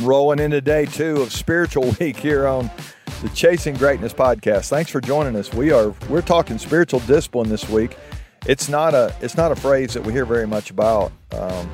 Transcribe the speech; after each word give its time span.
rolling 0.00 0.38
into 0.38 0.60
day 0.60 0.86
two 0.86 1.22
of 1.22 1.32
spiritual 1.32 1.94
week 2.00 2.16
here 2.16 2.46
on 2.46 2.70
the 3.22 3.28
Chasing 3.30 3.74
Greatness 3.74 4.12
podcast. 4.12 4.68
Thanks 4.68 4.90
for 4.90 5.00
joining 5.00 5.36
us. 5.36 5.52
We 5.52 5.70
are 5.70 5.94
we're 6.08 6.22
talking 6.22 6.58
spiritual 6.58 7.00
discipline 7.00 7.48
this 7.48 7.68
week. 7.68 7.96
It's 8.46 8.68
not 8.68 8.94
a 8.94 9.14
it's 9.20 9.36
not 9.36 9.52
a 9.52 9.56
phrase 9.56 9.94
that 9.94 10.04
we 10.04 10.12
hear 10.12 10.24
very 10.24 10.46
much 10.46 10.70
about, 10.70 11.12
um, 11.32 11.70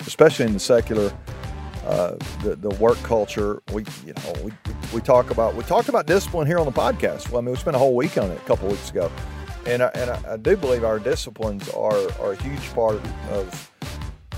especially 0.00 0.46
in 0.46 0.52
the 0.52 0.58
secular 0.58 1.12
uh, 1.86 2.16
the 2.42 2.56
the 2.56 2.70
work 2.70 2.98
culture. 2.98 3.62
We 3.72 3.84
you 4.04 4.14
know 4.14 4.32
we 4.42 4.52
we 4.92 5.00
talk 5.00 5.30
about 5.30 5.54
we 5.54 5.62
talked 5.64 5.88
about 5.88 6.06
discipline 6.06 6.46
here 6.46 6.58
on 6.58 6.66
the 6.66 6.72
podcast. 6.72 7.30
Well, 7.30 7.38
I 7.38 7.40
mean 7.42 7.52
we 7.52 7.56
spent 7.58 7.76
a 7.76 7.78
whole 7.78 7.94
week 7.94 8.18
on 8.18 8.30
it 8.30 8.36
a 8.36 8.44
couple 8.46 8.68
weeks 8.68 8.90
ago, 8.90 9.10
and 9.66 9.82
I, 9.82 9.88
and 9.94 10.10
I, 10.10 10.32
I 10.32 10.36
do 10.36 10.56
believe 10.56 10.82
our 10.82 10.98
disciplines 10.98 11.68
are 11.70 12.10
are 12.20 12.32
a 12.32 12.42
huge 12.42 12.72
part 12.72 13.00
of 13.30 13.70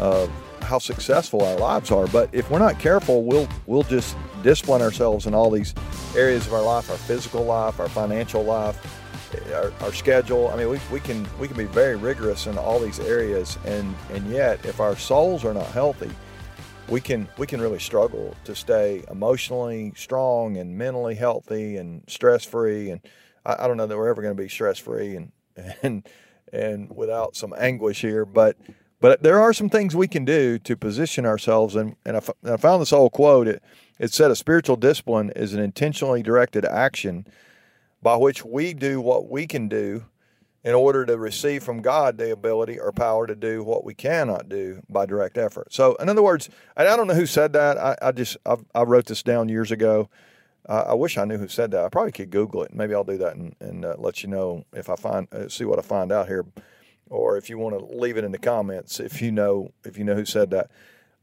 of 0.00 0.30
how 0.66 0.78
successful 0.78 1.42
our 1.42 1.56
lives 1.56 1.90
are. 1.90 2.06
But 2.06 2.28
if 2.32 2.50
we're 2.50 2.58
not 2.58 2.78
careful, 2.78 3.24
we'll 3.24 3.48
we'll 3.66 3.84
just 3.84 4.16
discipline 4.42 4.82
ourselves 4.82 5.26
in 5.26 5.34
all 5.34 5.50
these 5.50 5.74
areas 6.16 6.46
of 6.46 6.52
our 6.52 6.62
life, 6.62 6.90
our 6.90 6.96
physical 6.96 7.44
life, 7.44 7.80
our 7.80 7.88
financial 7.88 8.42
life, 8.44 8.76
eh, 9.34 9.54
our, 9.54 9.72
our 9.80 9.92
schedule. 9.92 10.48
I 10.48 10.56
mean, 10.56 10.68
we, 10.68 10.80
we 10.92 11.00
can 11.00 11.26
we 11.38 11.48
can 11.48 11.56
be 11.56 11.64
very 11.64 11.96
rigorous 11.96 12.46
in 12.46 12.58
all 12.58 12.78
these 12.78 13.00
areas, 13.00 13.58
and 13.64 13.94
and 14.12 14.30
yet 14.30 14.64
if 14.64 14.80
our 14.80 14.96
souls 14.96 15.44
are 15.44 15.54
not 15.54 15.66
healthy, 15.68 16.10
we 16.88 17.00
can 17.00 17.28
we 17.38 17.46
can 17.46 17.60
really 17.60 17.80
struggle 17.80 18.36
to 18.44 18.54
stay 18.54 19.04
emotionally 19.10 19.92
strong 19.96 20.56
and 20.56 20.76
mentally 20.76 21.14
healthy 21.14 21.76
and 21.76 22.02
stress 22.08 22.44
free. 22.44 22.90
And 22.90 23.00
I, 23.44 23.64
I 23.64 23.68
don't 23.68 23.76
know 23.76 23.86
that 23.86 23.96
we're 23.96 24.08
ever 24.08 24.22
going 24.22 24.36
to 24.36 24.42
be 24.42 24.48
stress 24.48 24.78
free 24.78 25.16
and 25.16 25.32
and 25.82 26.06
and 26.52 26.94
without 26.94 27.36
some 27.36 27.54
anguish 27.58 28.00
here, 28.00 28.24
but 28.24 28.56
but 29.06 29.22
there 29.22 29.40
are 29.40 29.52
some 29.52 29.68
things 29.68 29.94
we 29.94 30.08
can 30.08 30.24
do 30.24 30.58
to 30.58 30.76
position 30.76 31.24
ourselves. 31.24 31.76
And, 31.76 31.94
and 32.04 32.16
I, 32.16 32.56
found 32.56 32.82
this 32.82 32.92
old 32.92 33.12
quote. 33.12 33.46
It, 33.46 33.62
it 34.00 34.12
said, 34.12 34.32
A 34.32 34.34
spiritual 34.34 34.74
discipline 34.74 35.30
is 35.36 35.54
an 35.54 35.60
intentionally 35.60 36.24
directed 36.24 36.64
action 36.64 37.24
by 38.02 38.16
which 38.16 38.44
we 38.44 38.74
do 38.74 39.00
what 39.00 39.30
we 39.30 39.46
can 39.46 39.68
do 39.68 40.06
in 40.64 40.74
order 40.74 41.06
to 41.06 41.16
receive 41.16 41.62
from 41.62 41.82
God 41.82 42.18
the 42.18 42.32
ability 42.32 42.80
or 42.80 42.90
power 42.90 43.28
to 43.28 43.36
do 43.36 43.62
what 43.62 43.84
we 43.84 43.94
cannot 43.94 44.48
do 44.48 44.82
by 44.88 45.06
direct 45.06 45.38
effort. 45.38 45.72
So, 45.72 45.94
in 46.00 46.08
other 46.08 46.24
words, 46.24 46.50
and 46.76 46.88
I 46.88 46.96
don't 46.96 47.06
know 47.06 47.14
who 47.14 47.26
said 47.26 47.52
that. 47.52 47.78
I, 47.78 47.96
I 48.02 48.10
just 48.10 48.36
i 48.44 48.56
i 48.74 48.82
wrote 48.82 49.06
this 49.06 49.22
down 49.22 49.48
years 49.48 49.70
ago. 49.70 50.10
Uh, 50.68 50.82
I 50.88 50.94
wish 50.94 51.16
I 51.16 51.26
knew 51.26 51.38
who 51.38 51.46
said 51.46 51.70
that. 51.70 51.84
I 51.84 51.88
probably 51.90 52.10
could 52.10 52.30
Google 52.30 52.64
it. 52.64 52.74
Maybe 52.74 52.92
I'll 52.92 53.04
do 53.04 53.18
that 53.18 53.36
and, 53.36 53.54
and 53.60 53.84
uh, 53.84 53.94
let 53.98 54.24
you 54.24 54.30
know 54.30 54.64
if 54.72 54.90
I 54.90 54.96
find 54.96 55.32
uh, 55.32 55.48
see 55.48 55.64
what 55.64 55.78
I 55.78 55.82
find 55.82 56.10
out 56.10 56.26
here 56.26 56.44
or 57.10 57.36
if 57.36 57.48
you 57.48 57.58
want 57.58 57.78
to 57.78 57.96
leave 57.96 58.16
it 58.16 58.24
in 58.24 58.32
the 58.32 58.38
comments 58.38 59.00
if 59.00 59.22
you 59.22 59.30
know 59.30 59.72
if 59.84 59.96
you 59.98 60.04
know 60.04 60.14
who 60.14 60.24
said 60.24 60.50
that. 60.50 60.70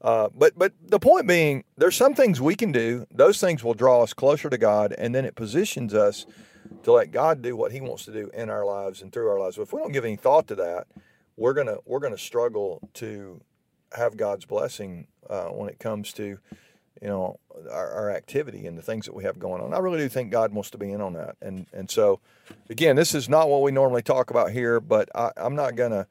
Uh, 0.01 0.27
but 0.35 0.57
but 0.57 0.73
the 0.85 0.99
point 0.99 1.27
being, 1.27 1.63
there's 1.77 1.95
some 1.95 2.13
things 2.13 2.41
we 2.41 2.55
can 2.55 2.73
do. 2.73 3.07
Those 3.09 3.39
things 3.39 3.63
will 3.63 3.73
draw 3.73 4.03
us 4.03 4.13
closer 4.13 4.49
to 4.49 4.57
God, 4.57 4.93
and 4.97 5.15
then 5.15 5.23
it 5.23 5.35
positions 5.35 5.93
us 5.93 6.25
to 6.83 6.91
let 6.91 7.11
God 7.11 7.41
do 7.41 7.55
what 7.55 7.71
He 7.71 7.79
wants 7.79 8.03
to 8.05 8.11
do 8.11 8.29
in 8.33 8.49
our 8.49 8.65
lives 8.65 9.01
and 9.01 9.13
through 9.13 9.29
our 9.29 9.39
lives. 9.39 9.55
But 9.55 9.63
if 9.63 9.73
we 9.73 9.79
don't 9.79 9.93
give 9.93 10.03
any 10.03 10.17
thought 10.17 10.47
to 10.47 10.55
that, 10.55 10.87
we're 11.37 11.53
gonna 11.53 11.77
we're 11.85 11.99
gonna 11.99 12.17
struggle 12.17 12.89
to 12.95 13.41
have 13.93 14.17
God's 14.17 14.45
blessing 14.45 15.07
uh, 15.29 15.45
when 15.45 15.69
it 15.69 15.79
comes 15.79 16.11
to 16.13 16.23
you 16.23 17.07
know 17.07 17.39
our, 17.72 17.92
our, 17.92 18.11
activity 18.11 18.67
and 18.67 18.78
the 18.78 18.81
things 18.81 19.06
that 19.06 19.14
we 19.14 19.23
have 19.23 19.39
going 19.39 19.61
on. 19.61 19.73
I 19.73 19.80
really 19.80 19.97
do 19.97 20.09
think 20.09 20.31
God 20.31 20.53
wants 20.53 20.69
to 20.72 20.78
be 20.78 20.92
in 20.92 21.02
on 21.02 21.14
that, 21.14 21.36
and 21.42 21.67
and 21.73 21.89
so 21.89 22.19
again, 22.69 22.95
this 22.95 23.16
is 23.16 23.30
not 23.30 23.50
what 23.50 23.61
we 23.61 23.72
normally 23.72 24.02
talk 24.02 24.30
about 24.30 24.52
here, 24.52 24.80
but 24.80 25.09
I, 25.16 25.31
I'm 25.38 25.56
not 25.56 25.75
gonna. 25.75 26.08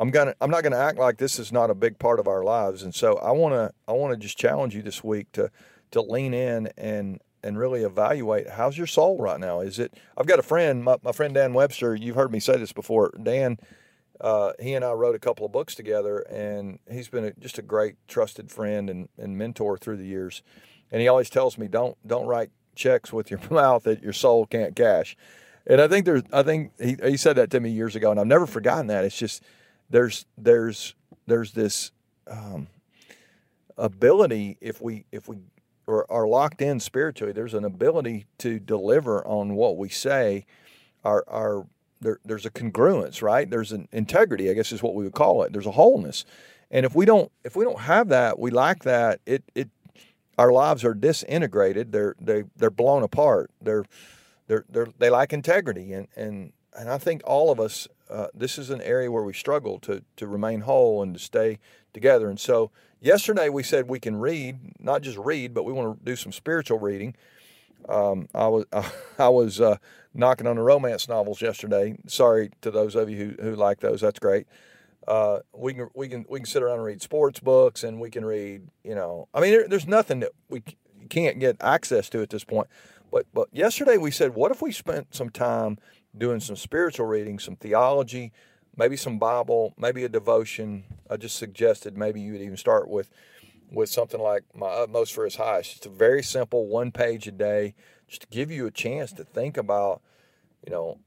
I'm 0.00 0.12
gonna 0.12 0.32
I'm 0.40 0.50
not 0.50 0.62
gonna 0.62 0.78
act 0.78 0.96
like 0.96 1.18
this 1.18 1.40
is 1.40 1.50
not 1.50 1.70
a 1.70 1.74
big 1.74 1.98
part 1.98 2.20
of 2.20 2.28
our 2.28 2.44
lives, 2.44 2.84
and 2.84 2.94
so 2.94 3.16
I 3.16 3.32
wanna 3.32 3.72
I 3.88 3.92
wanna 3.92 4.16
just 4.16 4.38
challenge 4.38 4.72
you 4.76 4.80
this 4.80 5.02
week 5.02 5.32
to 5.32 5.50
to 5.90 6.00
lean 6.00 6.32
in 6.34 6.68
and 6.78 7.20
and 7.42 7.58
really 7.58 7.82
evaluate 7.82 8.48
how's 8.48 8.78
your 8.78 8.86
soul 8.86 9.18
right 9.18 9.40
now. 9.40 9.58
Is 9.58 9.80
it? 9.80 9.94
I've 10.16 10.26
got 10.26 10.38
a 10.38 10.42
friend, 10.44 10.84
my, 10.84 10.98
my 11.02 11.10
friend 11.10 11.34
Dan 11.34 11.52
Webster. 11.52 11.96
You've 11.96 12.14
heard 12.14 12.30
me 12.30 12.38
say 12.38 12.56
this 12.58 12.72
before. 12.72 13.12
Dan 13.20 13.58
uh, 14.20 14.52
he 14.58 14.74
and 14.74 14.84
I 14.84 14.92
wrote 14.92 15.14
a 15.14 15.20
couple 15.20 15.46
of 15.46 15.52
books 15.52 15.74
together, 15.74 16.18
and 16.20 16.78
he's 16.90 17.08
been 17.08 17.24
a, 17.24 17.32
just 17.34 17.58
a 17.58 17.62
great, 17.62 17.96
trusted 18.08 18.50
friend 18.50 18.90
and, 18.90 19.08
and 19.16 19.38
mentor 19.38 19.78
through 19.78 19.98
the 19.98 20.06
years. 20.06 20.42
And 20.90 21.00
he 21.00 21.08
always 21.08 21.30
tells 21.30 21.58
me, 21.58 21.68
"Don't 21.68 21.96
don't 22.06 22.26
write 22.26 22.50
checks 22.74 23.12
with 23.12 23.30
your 23.30 23.40
mouth 23.50 23.84
that 23.84 24.02
your 24.02 24.12
soul 24.12 24.46
can't 24.46 24.74
cash." 24.74 25.16
And 25.66 25.82
I 25.82 25.88
think 25.88 26.06
there's, 26.06 26.22
I 26.32 26.42
think 26.42 26.72
he, 26.80 26.96
he 27.02 27.16
said 27.18 27.36
that 27.36 27.50
to 27.50 27.60
me 27.60 27.70
years 27.70 27.94
ago, 27.94 28.10
and 28.10 28.18
I've 28.18 28.26
never 28.26 28.46
forgotten 28.46 28.86
that. 28.86 29.04
It's 29.04 29.18
just 29.18 29.42
there's 29.90 30.24
there's 30.36 30.94
there's 31.26 31.52
this 31.52 31.92
um, 32.26 32.68
ability 33.76 34.56
if 34.60 34.80
we 34.80 35.04
if 35.12 35.28
we 35.28 35.38
are, 35.86 36.06
are 36.10 36.26
locked 36.26 36.62
in 36.62 36.80
spiritually. 36.80 37.32
There's 37.32 37.54
an 37.54 37.64
ability 37.64 38.26
to 38.38 38.58
deliver 38.58 39.26
on 39.26 39.54
what 39.54 39.76
we 39.76 39.90
say. 39.90 40.46
Our 41.04 41.24
our 41.28 41.66
there, 42.00 42.18
there's 42.24 42.46
a 42.46 42.50
congruence, 42.50 43.22
right? 43.22 43.48
There's 43.48 43.72
an 43.72 43.88
integrity, 43.92 44.50
I 44.50 44.54
guess 44.54 44.72
is 44.72 44.82
what 44.82 44.94
we 44.94 45.04
would 45.04 45.14
call 45.14 45.42
it. 45.42 45.52
There's 45.52 45.66
a 45.66 45.72
wholeness, 45.72 46.24
and 46.70 46.86
if 46.86 46.94
we 46.94 47.04
don't 47.04 47.30
if 47.44 47.56
we 47.56 47.64
don't 47.64 47.80
have 47.80 48.08
that, 48.08 48.38
we 48.38 48.50
lack 48.50 48.84
that. 48.84 49.20
It 49.26 49.44
it 49.54 49.68
our 50.38 50.52
lives 50.52 50.84
are 50.84 50.94
disintegrated. 50.94 51.92
They're 51.92 52.14
they 52.20 52.44
they're 52.56 52.70
blown 52.70 53.02
apart. 53.02 53.50
They're 53.60 53.84
they're, 54.46 54.64
they're 54.68 54.88
they 54.98 55.10
lack 55.10 55.32
integrity, 55.32 55.92
and 55.92 56.08
and 56.16 56.52
and 56.78 56.88
I 56.88 56.98
think 56.98 57.22
all 57.24 57.50
of 57.50 57.60
us. 57.60 57.88
Uh, 58.08 58.28
this 58.32 58.56
is 58.56 58.70
an 58.70 58.80
area 58.80 59.12
where 59.12 59.22
we 59.22 59.34
struggle 59.34 59.78
to 59.80 60.02
to 60.16 60.26
remain 60.26 60.62
whole 60.62 61.02
and 61.02 61.12
to 61.12 61.20
stay 61.20 61.58
together. 61.92 62.30
And 62.30 62.40
so 62.40 62.70
yesterday 63.00 63.50
we 63.50 63.62
said 63.62 63.86
we 63.86 64.00
can 64.00 64.16
read, 64.16 64.58
not 64.80 65.02
just 65.02 65.18
read, 65.18 65.52
but 65.52 65.64
we 65.64 65.74
want 65.74 65.98
to 65.98 66.04
do 66.04 66.16
some 66.16 66.32
spiritual 66.32 66.78
reading. 66.78 67.14
Um, 67.86 68.28
I 68.34 68.48
was 68.48 68.64
I 69.18 69.28
was 69.28 69.60
uh, 69.60 69.76
knocking 70.14 70.46
on 70.46 70.56
the 70.56 70.62
romance 70.62 71.06
novels 71.06 71.42
yesterday. 71.42 71.98
Sorry 72.06 72.50
to 72.62 72.70
those 72.70 72.94
of 72.94 73.10
you 73.10 73.36
who, 73.38 73.50
who 73.50 73.56
like 73.56 73.80
those. 73.80 74.00
That's 74.00 74.18
great. 74.18 74.46
Uh, 75.08 75.40
we 75.54 75.72
can 75.72 75.88
we 75.94 76.06
can 76.06 76.26
we 76.28 76.38
can 76.38 76.46
sit 76.46 76.62
around 76.62 76.76
and 76.76 76.84
read 76.84 77.02
sports 77.02 77.40
books, 77.40 77.82
and 77.82 77.98
we 77.98 78.10
can 78.10 78.24
read. 78.24 78.68
You 78.84 78.94
know, 78.94 79.28
I 79.32 79.40
mean, 79.40 79.50
there, 79.50 79.66
there's 79.66 79.86
nothing 79.86 80.20
that 80.20 80.32
we 80.48 80.62
can't 81.08 81.40
get 81.40 81.56
access 81.60 82.08
to 82.10 82.22
at 82.22 82.30
this 82.30 82.44
point. 82.44 82.68
But 83.10 83.26
but 83.32 83.48
yesterday 83.50 83.96
we 83.96 84.10
said, 84.10 84.34
what 84.34 84.52
if 84.52 84.60
we 84.60 84.70
spent 84.70 85.14
some 85.14 85.30
time 85.30 85.78
doing 86.16 86.40
some 86.40 86.56
spiritual 86.56 87.06
reading, 87.06 87.38
some 87.38 87.56
theology, 87.56 88.32
maybe 88.76 88.96
some 88.96 89.18
Bible, 89.18 89.74
maybe 89.76 90.04
a 90.04 90.08
devotion. 90.08 90.84
I 91.10 91.16
just 91.16 91.36
suggested 91.36 91.96
maybe 91.96 92.20
you 92.20 92.32
would 92.32 92.42
even 92.42 92.56
start 92.56 92.88
with 92.88 93.10
with 93.70 93.90
something 93.90 94.20
like 94.20 94.44
my 94.54 94.66
utmost 94.66 95.12
for 95.12 95.24
his 95.24 95.36
highest. 95.36 95.70
Just 95.70 95.86
a 95.86 95.90
very 95.90 96.22
simple 96.22 96.66
one 96.66 96.90
page 96.90 97.26
a 97.26 97.32
day, 97.32 97.74
just 98.06 98.22
to 98.22 98.28
give 98.28 98.50
you 98.50 98.66
a 98.66 98.70
chance 98.70 99.12
to 99.12 99.24
think 99.24 99.58
about, 99.58 100.00
you 100.64 100.72
know, 100.72 100.98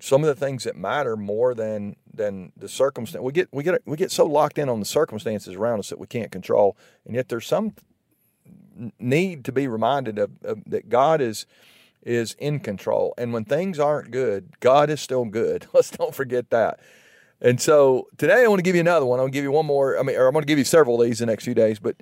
some 0.00 0.22
of 0.22 0.28
the 0.28 0.34
things 0.34 0.64
that 0.64 0.76
matter 0.76 1.16
more 1.16 1.54
than 1.54 1.96
than 2.12 2.52
the 2.56 2.68
circumstance. 2.68 3.22
We 3.22 3.32
get 3.32 3.48
we 3.52 3.62
get 3.62 3.82
we 3.86 3.96
get 3.96 4.10
so 4.10 4.26
locked 4.26 4.58
in 4.58 4.68
on 4.68 4.80
the 4.80 4.86
circumstances 4.86 5.54
around 5.54 5.78
us 5.78 5.88
that 5.90 5.98
we 5.98 6.06
can't 6.06 6.32
control, 6.32 6.76
and 7.06 7.14
yet 7.14 7.28
there's 7.28 7.46
some 7.46 7.74
need 8.98 9.44
to 9.44 9.52
be 9.52 9.68
reminded 9.68 10.18
of, 10.18 10.30
of 10.42 10.62
that 10.66 10.88
God 10.88 11.20
is 11.20 11.46
is 12.02 12.34
in 12.38 12.60
control, 12.60 13.14
and 13.16 13.32
when 13.32 13.44
things 13.44 13.78
aren't 13.78 14.10
good, 14.10 14.58
God 14.60 14.90
is 14.90 15.00
still 15.00 15.24
good. 15.24 15.66
Let's 15.72 15.90
don't 15.90 16.14
forget 16.14 16.50
that. 16.50 16.80
And 17.40 17.60
so 17.60 18.08
today 18.18 18.44
I 18.44 18.46
want 18.46 18.60
to 18.60 18.62
give 18.62 18.76
you 18.76 18.80
another 18.80 19.04
one. 19.04 19.18
To 19.18 19.28
give 19.28 19.42
you 19.42 19.50
one 19.50 19.66
more. 19.66 19.98
I 19.98 20.02
mean, 20.02 20.16
or 20.16 20.28
I'm 20.28 20.32
going 20.32 20.42
to 20.42 20.46
give 20.46 20.58
you 20.58 20.64
several 20.64 21.00
of 21.00 21.06
these 21.06 21.18
the 21.18 21.26
next 21.26 21.44
few 21.44 21.54
days. 21.54 21.80
But 21.80 21.96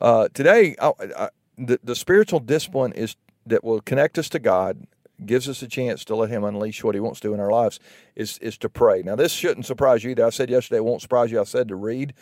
uh, 0.00 0.28
today, 0.34 0.74
I, 0.80 0.92
I, 1.16 1.28
the, 1.56 1.78
the 1.82 1.94
spiritual 1.94 2.40
discipline 2.40 2.92
is 2.92 3.16
that 3.46 3.62
will 3.62 3.80
connect 3.80 4.18
us 4.18 4.28
to 4.30 4.38
God, 4.38 4.86
gives 5.24 5.48
us 5.48 5.62
a 5.62 5.68
chance 5.68 6.04
to 6.06 6.16
let 6.16 6.30
Him 6.30 6.44
unleash 6.44 6.82
what 6.82 6.94
He 6.94 7.00
wants 7.00 7.20
to 7.20 7.28
do 7.28 7.34
in 7.34 7.40
our 7.40 7.50
lives, 7.50 7.80
is 8.16 8.38
is 8.38 8.58
to 8.58 8.68
pray. 8.68 9.02
Now, 9.02 9.16
this 9.16 9.32
shouldn't 9.32 9.66
surprise 9.66 10.04
you. 10.04 10.10
Either. 10.10 10.26
I 10.26 10.30
said 10.30 10.50
yesterday, 10.50 10.78
it 10.78 10.84
won't 10.84 11.02
surprise 11.02 11.30
you. 11.30 11.40
I 11.40 11.44
said 11.44 11.68
to 11.68 11.76
read. 11.76 12.14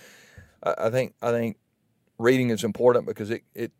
I, 0.62 0.74
I 0.78 0.90
think 0.90 1.14
I 1.22 1.30
think 1.30 1.56
reading 2.18 2.50
is 2.50 2.64
important 2.64 3.06
because 3.06 3.30
it 3.30 3.42
it 3.54 3.72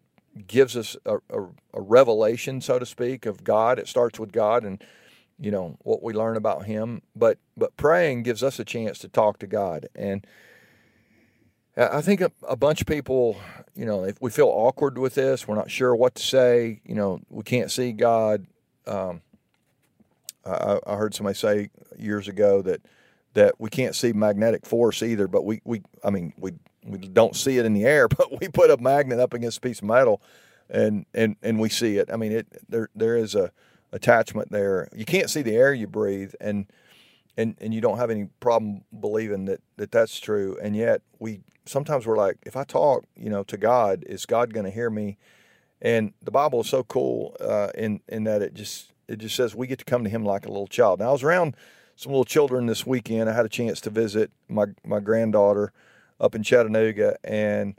gives 0.47 0.77
us 0.77 0.97
a, 1.05 1.17
a, 1.31 1.43
a 1.75 1.81
revelation, 1.81 2.61
so 2.61 2.79
to 2.79 2.87
speak, 2.87 3.27
of 3.27 3.45
God. 3.45 3.79
It 3.79 3.89
starts 3.89 4.19
with 4.19 4.33
God 4.33 4.65
and 4.65 4.83
you 5.43 5.51
know 5.51 5.77
what 5.81 6.03
we 6.03 6.13
learn 6.13 6.37
about 6.37 6.67
him 6.67 7.03
but 7.17 7.39
but 7.57 7.77
praying 7.77 8.23
gives 8.23 8.43
us 8.43 8.59
a 8.59 8.65
chance 8.65 8.99
to 8.99 9.09
talk 9.09 9.39
to 9.39 9.47
god 9.47 9.89
and 9.95 10.25
i 11.77 12.01
think 12.01 12.21
a, 12.21 12.31
a, 12.49 12.57
bunch 12.57 12.81
of 12.81 12.87
people 12.87 13.37
you 13.75 13.85
know 13.85 14.05
if 14.05 14.21
we 14.21 14.31
feel 14.31 14.47
awkward 14.47 14.97
with 14.99 15.15
this 15.15 15.49
we're 15.49 15.57
not 15.57 15.71
sure 15.71 15.95
what 15.97 16.15
to 16.15 16.23
say 16.23 16.81
you 16.85 16.95
know 16.95 17.21
we 17.29 17.43
can't 17.43 17.71
see 17.71 17.93
god 17.93 18.47
um, 18.87 19.23
I, 20.45 20.79
I, 20.87 20.97
heard 20.97 21.15
somebody 21.15 21.37
say 21.37 21.71
years 21.97 22.29
ago 22.29 22.63
that 22.63 22.81
that 23.35 23.55
we 23.59 23.71
can't 23.71 23.95
see 23.95 24.13
magnetic 24.13 24.67
force 24.67 25.03
either 25.03 25.29
but 25.29 25.45
we, 25.45 25.61
we 25.65 25.83
i 26.05 26.11
mean 26.11 26.33
we 26.37 26.53
we 26.85 26.99
don't 26.99 27.37
see 27.37 27.59
it 27.59 27.65
in 27.65 27.75
the 27.75 27.85
air 27.85 28.09
but 28.09 28.41
we 28.41 28.49
put 28.49 28.71
a 28.71 28.77
magnet 28.77 29.21
up 29.21 29.35
against 29.35 29.59
a 29.59 29.61
piece 29.61 29.79
of 29.79 29.85
metal 29.85 30.21
and 30.69 31.07
and 31.15 31.37
and 31.43 31.61
we 31.61 31.69
see 31.69 31.97
it 31.97 32.11
i 32.13 32.17
mean 32.17 32.33
it 32.33 32.47
there 32.69 32.89
there 32.95 33.17
is 33.17 33.35
a 33.35 33.53
attachment 33.93 34.51
there. 34.51 34.89
You 34.95 35.05
can't 35.05 35.31
see 35.31 35.43
the 35.43 35.55
air 35.55 35.73
you 35.73 35.87
breathe, 35.87 36.33
and 36.41 36.67
and 37.37 37.55
and 37.61 37.73
you 37.73 37.81
don't 37.81 37.99
have 37.99 38.11
any 38.11 38.29
problem 38.41 38.83
believing 38.99 39.45
that 39.45 39.61
that 39.77 39.93
that's 39.93 40.19
true, 40.19 40.59
and 40.61 40.75
yet 40.75 41.03
we 41.19 41.41
sometimes 41.67 42.07
we're 42.07 42.17
like, 42.17 42.39
if 42.45 42.57
I 42.57 42.65
talk, 42.65 43.05
you 43.15 43.31
know, 43.31 43.45
to 43.45 43.57
God, 43.57 44.03
is 44.07 44.27
God 44.27 44.53
going 44.53 44.65
to 44.65 44.73
hear 44.73 44.91
me? 44.91 45.19
And 45.83 46.15
the 46.23 46.31
Bible 46.31 46.61
is 46.61 46.69
so 46.69 46.85
cool 46.85 47.37
uh, 47.41 47.69
in 47.75 48.01
in 48.09 48.25
that 48.25 48.41
it 48.41 48.55
just 48.55 48.93
it 49.09 49.19
just 49.19 49.37
says 49.37 49.55
we 49.55 49.67
get 49.67 49.81
to 49.81 49.85
come 49.85 50.05
to 50.05 50.11
Him 50.11 50.25
like 50.25 50.47
a 50.47 50.49
little 50.49 50.69
child. 50.69 51.01
Now 51.01 51.09
I 51.09 51.13
was 51.13 51.25
around 51.25 51.57
some 51.97 52.13
little 52.13 52.25
children 52.25 52.67
this 52.67 52.87
weekend. 52.87 53.29
I 53.29 53.35
had 53.35 53.45
a 53.45 53.51
chance 53.51 53.81
to 53.83 53.91
visit 53.91 54.31
my 54.49 54.67
my 54.85 55.01
granddaughter 55.01 55.73
up 56.21 56.37
in 56.37 56.45
Chattanooga, 56.45 57.17
and 57.25 57.75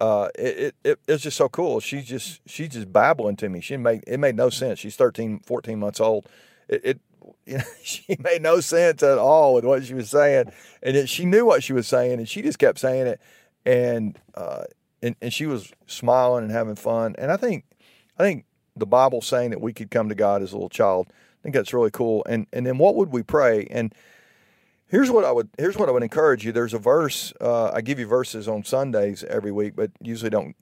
uh, 0.00 0.28
it, 0.36 0.74
it, 0.84 0.98
it 1.06 1.12
was 1.12 1.22
just 1.22 1.36
so 1.36 1.48
cool. 1.48 1.80
She's 1.80 2.04
just 2.04 2.40
she's 2.46 2.70
just 2.70 2.92
babbling 2.92 3.36
to 3.36 3.48
me. 3.48 3.60
She 3.60 3.76
made 3.76 4.04
it 4.06 4.18
made 4.18 4.36
no 4.36 4.48
sense. 4.48 4.78
She's 4.78 4.96
13, 4.96 5.40
14 5.40 5.78
months 5.78 6.00
old. 6.00 6.28
It, 6.68 6.80
it 6.84 7.00
you 7.46 7.58
know, 7.58 7.64
she 7.82 8.16
made 8.20 8.42
no 8.42 8.60
sense 8.60 9.02
at 9.02 9.18
all 9.18 9.54
with 9.54 9.64
what 9.64 9.84
she 9.84 9.94
was 9.94 10.10
saying, 10.10 10.52
and 10.82 10.96
it, 10.96 11.08
she 11.08 11.24
knew 11.24 11.44
what 11.44 11.62
she 11.62 11.72
was 11.72 11.88
saying, 11.88 12.14
and 12.14 12.28
she 12.28 12.40
just 12.40 12.58
kept 12.58 12.78
saying 12.78 13.06
it, 13.08 13.20
and 13.66 14.18
uh, 14.34 14.64
and, 15.02 15.16
and 15.20 15.32
she 15.32 15.46
was 15.46 15.72
smiling 15.86 16.44
and 16.44 16.52
having 16.52 16.76
fun. 16.76 17.14
And 17.18 17.32
I 17.32 17.36
think, 17.36 17.64
I 18.18 18.22
think 18.22 18.44
the 18.76 18.86
Bible 18.86 19.20
saying 19.20 19.50
that 19.50 19.60
we 19.60 19.72
could 19.72 19.90
come 19.90 20.08
to 20.08 20.14
God 20.14 20.42
as 20.42 20.52
a 20.52 20.56
little 20.56 20.68
child, 20.68 21.08
I 21.10 21.42
think 21.42 21.54
that's 21.54 21.74
really 21.74 21.90
cool. 21.90 22.24
And 22.28 22.46
and 22.52 22.64
then 22.64 22.78
what 22.78 22.94
would 22.94 23.10
we 23.10 23.22
pray? 23.22 23.66
And 23.70 23.92
here's 24.86 25.10
what 25.10 25.24
I 25.24 25.32
would 25.32 25.48
here's 25.58 25.76
what 25.76 25.88
I 25.88 25.92
would 25.92 26.04
encourage 26.04 26.44
you. 26.44 26.52
There's 26.52 26.74
a 26.74 26.78
verse 26.78 27.32
uh, 27.40 27.70
I 27.72 27.80
give 27.80 27.98
you 27.98 28.06
verses 28.06 28.46
on 28.46 28.64
Sundays 28.64 29.24
every 29.24 29.50
week, 29.50 29.74
but 29.74 29.90
usually 30.00 30.30
don't 30.30 30.54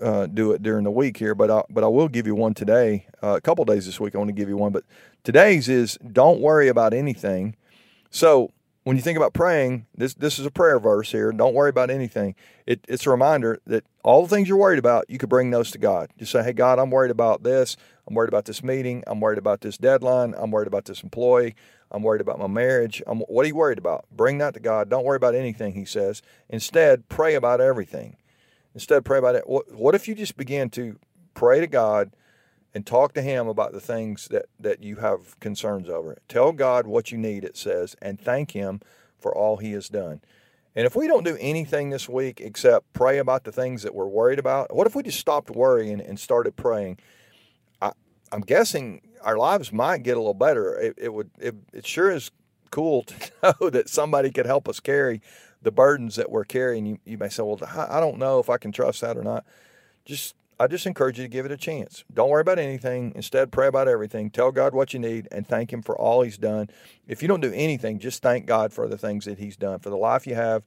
uh, 0.00 0.26
do 0.26 0.52
it 0.52 0.62
during 0.62 0.84
the 0.84 0.90
week 0.90 1.16
here. 1.16 1.34
But 1.34 1.50
I, 1.50 1.62
but 1.68 1.82
I 1.82 1.88
will 1.88 2.08
give 2.08 2.26
you 2.26 2.34
one 2.36 2.54
today. 2.54 3.06
Uh, 3.22 3.34
a 3.36 3.40
couple 3.40 3.64
days 3.64 3.86
this 3.86 3.98
week 3.98 4.14
I 4.14 4.18
want 4.18 4.28
to 4.28 4.34
give 4.34 4.48
you 4.48 4.56
one, 4.56 4.72
but 4.72 4.84
today's 5.24 5.68
is 5.68 5.98
don't 6.12 6.40
worry 6.40 6.68
about 6.68 6.94
anything. 6.94 7.56
So 8.10 8.52
when 8.84 8.96
you 8.96 9.02
think 9.02 9.16
about 9.16 9.32
praying, 9.32 9.86
this 9.96 10.14
this 10.14 10.38
is 10.38 10.46
a 10.46 10.50
prayer 10.50 10.78
verse 10.78 11.10
here. 11.10 11.32
Don't 11.32 11.54
worry 11.54 11.70
about 11.70 11.90
anything. 11.90 12.34
It, 12.66 12.84
it's 12.86 13.06
a 13.06 13.10
reminder 13.10 13.58
that 13.66 13.84
all 14.02 14.22
the 14.22 14.28
things 14.28 14.46
you're 14.48 14.58
worried 14.58 14.78
about, 14.78 15.08
you 15.08 15.18
could 15.18 15.30
bring 15.30 15.50
those 15.50 15.70
to 15.72 15.78
God. 15.78 16.10
Just 16.18 16.32
say, 16.32 16.42
"Hey 16.42 16.52
God, 16.52 16.78
I'm 16.78 16.90
worried 16.90 17.10
about 17.10 17.42
this. 17.42 17.76
I'm 18.06 18.14
worried 18.14 18.28
about 18.28 18.44
this 18.44 18.62
meeting. 18.62 19.02
I'm 19.06 19.20
worried 19.20 19.38
about 19.38 19.62
this 19.62 19.78
deadline. 19.78 20.34
I'm 20.36 20.50
worried 20.50 20.68
about 20.68 20.84
this 20.84 21.02
employee. 21.02 21.54
I'm 21.90 22.02
worried 22.02 22.20
about 22.20 22.38
my 22.38 22.46
marriage. 22.46 23.02
I'm, 23.06 23.20
what 23.20 23.44
are 23.44 23.48
you 23.48 23.54
worried 23.54 23.78
about? 23.78 24.04
Bring 24.12 24.38
that 24.38 24.52
to 24.54 24.60
God. 24.60 24.90
Don't 24.90 25.04
worry 25.04 25.16
about 25.16 25.34
anything." 25.34 25.72
He 25.72 25.86
says. 25.86 26.20
Instead, 26.50 27.08
pray 27.08 27.34
about 27.34 27.60
everything. 27.62 28.16
Instead, 28.74 29.04
pray 29.04 29.18
about 29.18 29.34
it. 29.34 29.48
What, 29.48 29.72
what 29.72 29.94
if 29.94 30.06
you 30.06 30.14
just 30.14 30.36
begin 30.36 30.68
to 30.70 30.98
pray 31.32 31.60
to 31.60 31.66
God? 31.66 32.10
And 32.74 32.84
talk 32.84 33.14
to 33.14 33.22
him 33.22 33.46
about 33.46 33.72
the 33.72 33.80
things 33.80 34.26
that, 34.28 34.46
that 34.58 34.82
you 34.82 34.96
have 34.96 35.38
concerns 35.38 35.88
over. 35.88 36.18
Tell 36.28 36.52
God 36.52 36.86
what 36.86 37.12
you 37.12 37.18
need, 37.18 37.44
it 37.44 37.56
says, 37.56 37.94
and 38.02 38.20
thank 38.20 38.50
him 38.50 38.80
for 39.18 39.34
all 39.34 39.58
he 39.58 39.72
has 39.72 39.88
done. 39.88 40.20
And 40.74 40.86
if 40.86 40.96
we 40.96 41.06
don't 41.06 41.24
do 41.24 41.36
anything 41.40 41.90
this 41.90 42.08
week 42.08 42.40
except 42.40 42.92
pray 42.92 43.18
about 43.18 43.44
the 43.44 43.52
things 43.52 43.82
that 43.84 43.94
we're 43.94 44.06
worried 44.06 44.40
about, 44.40 44.74
what 44.74 44.88
if 44.88 44.96
we 44.96 45.04
just 45.04 45.20
stopped 45.20 45.50
worrying 45.50 46.00
and 46.00 46.18
started 46.18 46.56
praying? 46.56 46.98
I, 47.80 47.92
am 48.32 48.40
guessing 48.40 49.00
our 49.22 49.36
lives 49.36 49.72
might 49.72 50.02
get 50.02 50.16
a 50.16 50.20
little 50.20 50.34
better. 50.34 50.74
It, 50.74 50.94
it 50.98 51.14
would. 51.14 51.30
It, 51.38 51.54
it 51.72 51.86
sure 51.86 52.10
is 52.10 52.32
cool 52.70 53.04
to 53.04 53.30
know 53.60 53.70
that 53.70 53.88
somebody 53.88 54.32
could 54.32 54.46
help 54.46 54.68
us 54.68 54.80
carry 54.80 55.22
the 55.62 55.70
burdens 55.70 56.16
that 56.16 56.30
we're 56.30 56.44
carrying. 56.44 56.86
You, 56.86 56.98
you 57.04 57.18
may 57.18 57.28
say, 57.28 57.44
"Well, 57.44 57.60
I 57.72 58.00
don't 58.00 58.18
know 58.18 58.40
if 58.40 58.50
I 58.50 58.58
can 58.58 58.72
trust 58.72 59.00
that 59.02 59.16
or 59.16 59.22
not." 59.22 59.44
Just 60.04 60.34
I 60.58 60.66
just 60.68 60.86
encourage 60.86 61.18
you 61.18 61.24
to 61.24 61.28
give 61.28 61.46
it 61.46 61.52
a 61.52 61.56
chance. 61.56 62.04
Don't 62.12 62.30
worry 62.30 62.40
about 62.40 62.58
anything. 62.58 63.12
Instead, 63.16 63.50
pray 63.50 63.66
about 63.66 63.88
everything. 63.88 64.30
Tell 64.30 64.52
God 64.52 64.72
what 64.74 64.92
you 64.92 65.00
need 65.00 65.26
and 65.32 65.46
thank 65.46 65.72
Him 65.72 65.82
for 65.82 65.98
all 65.98 66.22
He's 66.22 66.38
done. 66.38 66.68
If 67.08 67.22
you 67.22 67.28
don't 67.28 67.40
do 67.40 67.52
anything, 67.52 67.98
just 67.98 68.22
thank 68.22 68.46
God 68.46 68.72
for 68.72 68.86
the 68.86 68.98
things 68.98 69.24
that 69.24 69.38
He's 69.38 69.56
done, 69.56 69.80
for 69.80 69.90
the 69.90 69.96
life 69.96 70.26
you 70.26 70.34
have, 70.36 70.62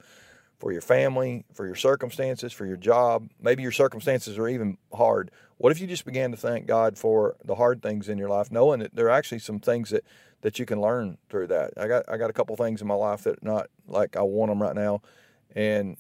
for 0.60 0.72
your 0.72 0.82
family, 0.82 1.46
for 1.54 1.66
your 1.66 1.76
circumstances, 1.76 2.52
for 2.52 2.66
your 2.66 2.78
job. 2.78 3.30
Maybe 3.40 3.64
your 3.64 3.72
circumstances 3.72 4.38
are 4.38 4.48
even 4.48 4.78
hard. 4.94 5.32
What 5.58 5.72
if 5.72 5.80
you 5.80 5.88
just 5.88 6.06
began 6.06 6.32
to 6.32 6.38
thank 6.38 6.66
God 6.66 6.98
for 6.98 7.36
the 7.44 7.56
hard 7.56 7.82
things 7.82 8.10
in 8.10 8.18
your 8.18 8.30
life, 8.30 8.52
knowing 8.52 8.80
that 8.82 8.96
there 8.96 9.08
are 9.08 9.12
actually 9.12 9.40
some 9.40 9.60
things 9.60 9.92
that, 9.92 10.04
that 10.42 10.60
you 10.60 10.66
can 10.66 10.82
learn 10.82 11.18
through 11.30 11.48
that? 11.48 11.74
I 11.78 11.88
got 11.88 12.06
I 12.10 12.18
got 12.18 12.30
a 12.30 12.34
couple 12.34 12.56
things 12.56 12.82
in 12.82 12.88
my 12.88 12.96
life 12.96 13.24
that 13.24 13.44
not 13.44 13.68
like 13.88 14.18
I 14.18 14.22
want 14.22 14.52
them 14.52 14.62
right 14.62 14.76
now, 14.76 15.02
and 15.56 15.98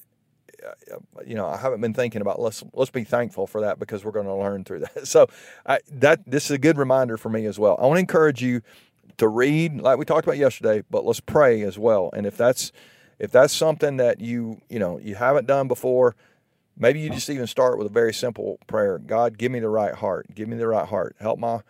Uh, 0.66 1.00
you 1.26 1.36
know, 1.36 1.48
I 1.48 1.58
haven't 1.58 1.82
been 1.82 1.94
thinking 1.94 2.22
about 2.22 2.40
let's 2.40 2.64
let's 2.74 2.92
be 2.92 3.04
thankful 3.04 3.48
for 3.48 3.62
that 3.62 3.80
because 3.80 4.04
we're 4.04 4.12
going 4.12 4.26
to 4.26 4.36
learn 4.36 4.64
through 4.64 4.80
that. 4.80 5.08
So 5.08 5.28
I, 5.66 5.80
that 5.92 6.22
this 6.26 6.46
is 6.46 6.52
a 6.52 6.58
good 6.58 6.78
reminder 6.78 7.18
for 7.18 7.30
me 7.30 7.46
as 7.46 7.60
well. 7.60 7.78
I 7.80 7.86
want 7.86 7.98
to 7.98 8.02
encourage 8.02 8.42
you 8.42 8.62
to 9.18 9.28
read 9.28 9.82
like 9.82 9.98
we 9.98 10.06
talked 10.06 10.26
about 10.26 10.38
yesterday, 10.38 10.84
but 10.90 11.06
let's 11.06 11.20
pray 11.20 11.62
as 11.62 11.78
well. 11.78 12.10
And 12.14 12.26
if 12.26 12.38
that's 12.38 12.72
if 13.20 13.32
that's 13.32 13.54
something 13.54 13.98
that 13.98 14.20
you 14.20 14.62
you 14.70 14.80
know 14.80 15.00
you 15.00 15.16
haven't 15.16 15.48
done 15.48 15.68
before, 15.68 16.16
maybe 16.78 17.00
you 17.00 17.10
just 17.10 17.30
even 17.30 17.48
start 17.48 17.78
with 17.78 17.88
a 17.88 17.94
very 17.94 18.14
simple 18.14 18.60
prayer. 18.68 18.98
God, 18.98 19.38
give 19.38 19.52
me 19.52 19.60
the 19.60 19.70
right 19.70 19.94
heart. 19.94 20.28
Give 20.34 20.48
me 20.48 20.58
the 20.58 20.68
right 20.68 20.88
heart. 20.88 21.16
Help 21.20 21.40
my 21.40 21.62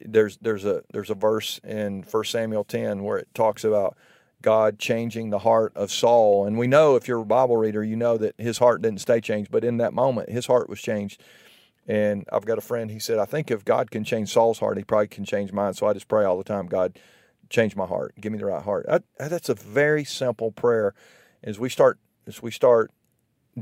there's 0.00 0.36
there's 0.38 0.64
a 0.64 0.82
there's 0.92 1.10
a 1.10 1.14
verse 1.14 1.60
in 1.64 2.02
First 2.02 2.32
Samuel 2.32 2.64
10 2.64 3.02
where 3.02 3.18
it 3.18 3.28
talks 3.34 3.64
about 3.64 3.96
God 4.46 4.78
changing 4.78 5.30
the 5.30 5.40
heart 5.40 5.72
of 5.74 5.90
Saul. 5.90 6.46
And 6.46 6.56
we 6.56 6.68
know 6.68 6.94
if 6.94 7.08
you're 7.08 7.22
a 7.22 7.24
Bible 7.24 7.56
reader, 7.56 7.82
you 7.82 7.96
know 7.96 8.16
that 8.16 8.36
his 8.38 8.58
heart 8.58 8.80
didn't 8.80 9.00
stay 9.00 9.20
changed, 9.20 9.50
but 9.50 9.64
in 9.64 9.78
that 9.78 9.92
moment, 9.92 10.30
his 10.30 10.46
heart 10.46 10.68
was 10.68 10.80
changed. 10.80 11.20
And 11.88 12.24
I've 12.32 12.44
got 12.44 12.56
a 12.56 12.60
friend, 12.60 12.88
he 12.88 13.00
said, 13.00 13.18
I 13.18 13.24
think 13.24 13.50
if 13.50 13.64
God 13.64 13.90
can 13.90 14.04
change 14.04 14.28
Saul's 14.28 14.60
heart, 14.60 14.78
he 14.78 14.84
probably 14.84 15.08
can 15.08 15.24
change 15.24 15.50
mine. 15.50 15.74
So 15.74 15.88
I 15.88 15.94
just 15.94 16.06
pray 16.06 16.24
all 16.24 16.38
the 16.38 16.44
time, 16.44 16.66
God, 16.66 16.96
change 17.50 17.74
my 17.74 17.86
heart, 17.86 18.14
give 18.20 18.30
me 18.30 18.38
the 18.38 18.46
right 18.46 18.62
heart. 18.62 18.86
I, 18.88 19.00
that's 19.18 19.48
a 19.48 19.54
very 19.54 20.04
simple 20.04 20.52
prayer. 20.52 20.94
As 21.42 21.58
we 21.58 21.68
start, 21.68 21.98
as 22.28 22.40
we 22.40 22.52
start 22.52 22.92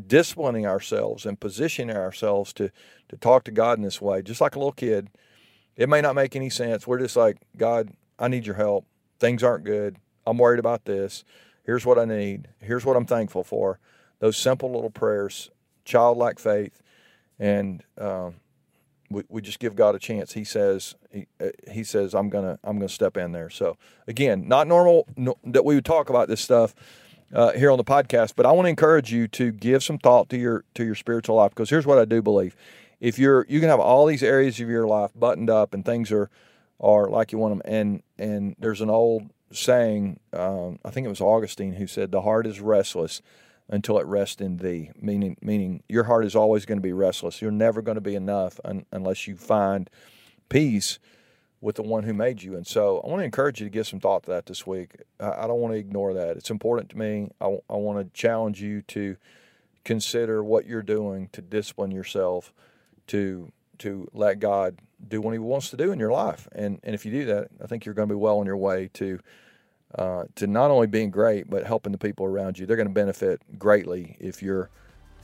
disciplining 0.07 0.67
ourselves 0.67 1.25
and 1.25 1.41
positioning 1.41 1.97
ourselves 1.97 2.53
to, 2.55 2.71
to 3.09 3.17
talk 3.17 3.45
to 3.45 3.51
God 3.51 3.79
in 3.79 3.85
this 3.85 4.03
way, 4.03 4.21
just 4.21 4.43
like 4.43 4.55
a 4.55 4.59
little 4.59 4.73
kid, 4.73 5.09
it 5.77 5.89
may 5.89 6.03
not 6.03 6.15
make 6.15 6.37
any 6.37 6.51
sense. 6.51 6.87
We're 6.87 6.99
just 6.99 7.17
like, 7.17 7.39
God, 7.57 7.89
I 8.19 8.29
need 8.29 8.45
your 8.45 8.57
help. 8.57 8.85
Things 9.19 9.43
aren't 9.43 9.65
good. 9.65 9.97
I'm 10.27 10.39
worried 10.39 10.59
about 10.59 10.85
this. 10.85 11.25
Here's 11.65 11.87
what 11.87 11.99
I 11.99 12.05
need. 12.05 12.49
Here's 12.61 12.85
what 12.85 12.97
I'm 12.97 13.07
thankful 13.07 13.45
for. 13.45 13.79
Those 14.21 14.37
simple 14.37 14.71
little 14.73 14.91
prayers, 14.91 15.51
childlike 15.85 16.39
faith, 16.39 16.83
and 17.39 17.83
um, 17.99 18.37
we, 19.11 19.23
we 19.29 19.43
just 19.43 19.59
give 19.59 19.75
God 19.75 19.95
a 19.95 19.99
chance. 19.99 20.33
He 20.33 20.45
says 20.45 20.95
he, 21.11 21.27
uh, 21.41 21.49
he 21.71 21.85
says 21.85 22.15
I'm 22.15 22.29
gonna 22.29 22.59
I'm 22.65 22.79
gonna 22.79 22.89
step 22.89 23.17
in 23.17 23.33
there. 23.33 23.51
So 23.51 23.77
again, 24.07 24.47
not 24.49 24.67
normal 24.67 25.07
no, 25.17 25.37
that 25.45 25.65
we 25.65 25.75
would 25.75 25.85
talk 25.85 26.11
about 26.11 26.29
this 26.29 26.41
stuff 26.41 26.75
uh, 27.33 27.53
here 27.53 27.71
on 27.71 27.79
the 27.79 27.85
podcast, 27.85 28.35
but 28.37 28.47
I 28.47 28.53
want 28.53 28.67
to 28.67 28.71
encourage 28.71 29.13
you 29.13 29.27
to 29.29 29.51
give 29.51 29.83
some 29.83 29.99
thought 29.99 30.29
to 30.31 30.39
your 30.39 30.65
to 30.75 30.85
your 30.85 30.95
spiritual 30.95 31.37
life 31.37 31.51
because 31.51 31.71
here's 31.71 31.87
what 31.87 31.99
I 31.99 32.05
do 32.05 32.23
believe: 32.23 32.57
if 33.01 33.19
you're 33.19 33.47
you 33.49 33.61
can 33.61 33.69
have 33.69 33.81
all 33.81 34.07
these 34.07 34.23
areas 34.23 34.61
of 34.61 34.69
your 34.69 34.87
life 34.87 35.11
buttoned 35.15 35.51
up 35.51 35.75
and 35.75 35.85
things 35.85 36.13
are 36.13 36.31
are 36.81 37.09
like 37.09 37.33
you 37.33 37.39
want 37.39 37.53
them, 37.53 37.63
and 37.65 38.03
and 38.19 38.57
there's 38.59 38.81
an 38.81 38.91
old 38.91 39.31
saying, 39.55 40.21
um, 40.33 40.79
I 40.85 40.91
think 40.91 41.07
it 41.07 41.11
was 41.11 41.21
Augustine 41.21 41.75
who 41.75 41.87
said, 41.87 42.11
"The 42.11 42.23
heart 42.23 42.47
is 42.47 42.61
restless 42.61 43.23
until 43.69 43.99
it 43.99 44.07
rests 44.07 44.41
in 44.41 44.59
thee," 44.59 44.91
meaning 45.01 45.37
meaning 45.41 45.83
your 45.89 46.05
heart 46.05 46.25
is 46.25 46.35
always 46.35 46.67
going 46.67 46.79
to 46.79 46.83
be 46.83 46.93
restless. 46.93 47.41
You're 47.41 47.51
never 47.51 47.81
going 47.81 47.95
to 47.95 48.01
be 48.01 48.15
enough 48.15 48.61
un- 48.65 48.87
unless 48.93 49.27
you 49.27 49.37
find 49.37 49.89
peace 50.49 50.99
with 51.61 51.77
the 51.77 51.83
one 51.83 52.05
who 52.05 52.13
made 52.13 52.43
you. 52.43 52.55
And 52.57 52.67
so, 52.67 53.01
I 53.01 53.09
want 53.09 53.21
to 53.21 53.25
encourage 53.25 53.61
you 53.61 53.67
to 53.67 53.71
give 53.71 53.87
some 53.87 54.01
thought 54.01 54.25
to 54.25 54.31
that 54.33 54.47
this 54.47 54.67
week. 54.67 54.97
I, 55.19 55.45
I 55.45 55.47
don't 55.47 55.61
want 55.61 55.73
to 55.73 55.79
ignore 55.79 56.13
that. 56.13 56.37
It's 56.37 56.51
important 56.51 56.91
to 56.91 56.99
me. 56.99 57.31
I, 57.41 57.59
I 57.71 57.77
want 57.77 57.99
to 57.99 58.21
challenge 58.21 58.61
you 58.61 58.83
to 58.83 59.17
consider 59.85 60.43
what 60.43 60.67
you're 60.67 60.83
doing 60.83 61.29
to 61.33 61.43
discipline 61.43 61.91
yourself 61.91 62.53
to 63.09 63.53
to 63.79 64.09
let 64.13 64.41
God 64.41 64.79
do 65.07 65.21
what 65.21 65.33
He 65.33 65.39
wants 65.39 65.71
to 65.71 65.77
do 65.77 65.93
in 65.93 65.99
your 65.99 66.13
life. 66.13 66.49
And 66.53 66.81
and 66.83 66.95
if 66.95 67.05
you 67.05 67.13
do 67.13 67.25
that, 67.27 67.49
I 67.63 67.67
think 67.67 67.85
you're 67.85 67.95
going 67.95 68.09
to 68.09 68.15
be 68.15 68.19
well 68.19 68.39
on 68.39 68.47
your 68.47 68.57
way 68.57 68.91
to 68.95 69.21
uh, 69.95 70.25
to 70.37 70.47
not 70.47 70.71
only 70.71 70.87
being 70.87 71.11
great, 71.11 71.49
but 71.49 71.65
helping 71.65 71.93
the 71.93 71.99
people 71.99 72.27
around 72.27 72.59
you. 72.59 72.67
They're 72.67 72.77
going 72.77 72.89
to 72.89 72.95
benefit 72.95 73.41
greatly 73.59 74.17
if 74.19 74.43
you're 74.43 74.71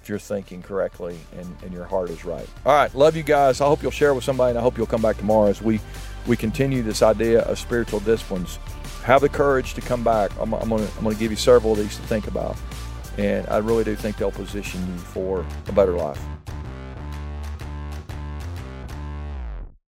if 0.03 0.09
you're 0.09 0.19
thinking 0.19 0.63
correctly 0.63 1.19
and, 1.37 1.57
and 1.63 1.73
your 1.75 1.85
heart 1.85 2.09
is 2.09 2.25
right. 2.25 2.49
All 2.65 2.75
right, 2.75 2.95
love 2.95 3.17
you 3.17 3.23
guys. 3.23 3.61
I 3.61 3.67
hope 3.67 3.83
you'll 3.83 3.91
share 3.91 4.15
with 4.15 4.25
somebody, 4.25 4.51
and 4.51 4.59
I 4.59 4.63
hope 4.63 4.79
you'll 4.79 4.87
come 4.87 5.03
back 5.03 5.19
tomorrow 5.19 5.49
as 5.49 5.61
we 5.61 5.81
we 6.27 6.37
continue 6.37 6.83
this 6.83 7.03
idea 7.03 7.41
of 7.43 7.59
spiritual 7.59 8.01
disciplines. 8.01 8.59
Have 9.05 9.23
the 9.23 9.29
courage 9.29 9.75
to 9.75 9.81
come 9.81 10.05
back. 10.05 10.31
I'm, 10.39 10.55
I'm 10.55 10.69
going 10.69 10.87
to 10.87 10.97
I'm 10.97 11.05
going 11.05 11.17
to 11.17 11.21
give 11.21 11.31
you 11.31 11.37
several 11.37 11.73
of 11.73 11.79
these 11.79 11.97
to 11.97 12.03
think 12.03 12.29
about, 12.29 12.57
and 13.19 13.47
I 13.49 13.59
really 13.59 13.85
do 13.85 13.97
think 13.97 14.17
they'll 14.17 14.31
position 14.31 14.87
you 14.87 14.99
for 14.99 15.45
a 15.69 15.73
better 15.73 15.93
life. 15.93 16.21